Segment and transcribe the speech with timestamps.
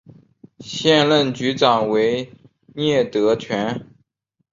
[0.61, 2.33] 现任局长为
[2.73, 3.85] 聂德权。